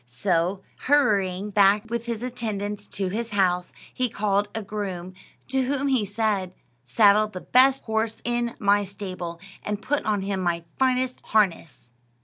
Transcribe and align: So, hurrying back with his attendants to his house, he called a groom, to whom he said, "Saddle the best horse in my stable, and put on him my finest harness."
So, 0.07 0.63
hurrying 0.87 1.51
back 1.51 1.83
with 1.91 2.07
his 2.07 2.23
attendants 2.23 2.87
to 2.87 3.09
his 3.09 3.29
house, 3.29 3.71
he 3.93 4.09
called 4.09 4.47
a 4.55 4.63
groom, 4.63 5.13
to 5.49 5.65
whom 5.65 5.89
he 5.89 6.07
said, 6.07 6.55
"Saddle 6.85 7.27
the 7.27 7.41
best 7.41 7.83
horse 7.83 8.19
in 8.25 8.55
my 8.57 8.83
stable, 8.83 9.39
and 9.61 9.79
put 9.79 10.03
on 10.03 10.23
him 10.23 10.39
my 10.41 10.63
finest 10.79 11.21
harness." 11.21 11.91